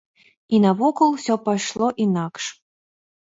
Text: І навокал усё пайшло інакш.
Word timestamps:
І 0.57 0.59
навокал 0.63 1.09
усё 1.17 1.35
пайшло 1.49 1.89
інакш. 2.05 2.43